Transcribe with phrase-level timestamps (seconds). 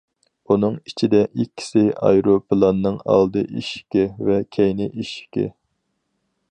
[0.53, 5.47] ئۇنىڭ ئىچىدە ئىككىسى ئايروپىلاننىڭ ئالدى ئىشىكى ۋە كەينى ئىشىكى.